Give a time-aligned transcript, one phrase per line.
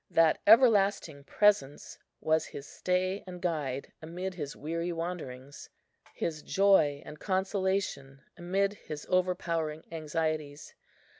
[0.09, 5.69] That Everlasting Presence was his stay and guide amid his weary wanderings,
[6.15, 10.73] his joy and consolation amid his overpowering anxieties.